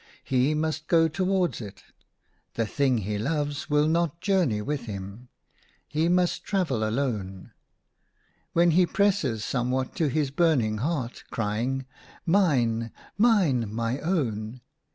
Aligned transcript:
He 0.23 0.55
must 0.55 0.87
go 0.87 1.07
towards 1.07 1.61
it. 1.61 1.83
The 2.55 2.65
thing 2.65 2.97
he 2.97 3.19
loves 3.19 3.69
will 3.69 3.87
not 3.87 4.19
journey 4.19 4.55
A 4.57 4.63
DREAM 4.63 4.63
OF 4.63 4.67
WILD 4.69 4.77
BEES. 4.79 4.87
95 4.87 4.95
with 4.95 4.95
him; 5.13 5.29
he 5.87 6.09
must 6.09 6.43
travel 6.43 6.83
alone. 6.89 7.51
When 8.53 8.71
he 8.71 8.87
presses 8.87 9.43
somewhat 9.45 9.93
to 9.97 10.07
his 10.07 10.31
burning 10.31 10.79
heart, 10.79 11.23
crying,' 11.29 11.85
Mine, 12.25 12.91
mine, 13.15 13.71
my 13.71 13.99
own 13.99 14.61